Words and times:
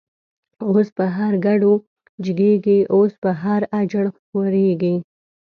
اوس 0.67 0.87
په 0.97 1.05
هر 1.17 1.33
کډو 1.45 1.73
جگیږی، 2.25 2.79
اوس 2.95 3.13
په 3.23 3.29
هر”اجړ” 3.41 4.05
خوریږی 4.23 4.95